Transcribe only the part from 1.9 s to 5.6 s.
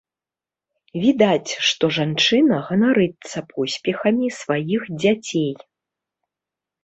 жанчына ганарыцца поспехамі сваіх дзяцей.